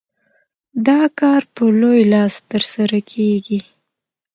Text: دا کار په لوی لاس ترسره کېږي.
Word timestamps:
دا 0.87 1.01
کار 1.19 1.41
په 1.53 1.63
لوی 1.79 2.01
لاس 2.13 2.33
ترسره 2.51 2.99
کېږي. 3.11 3.59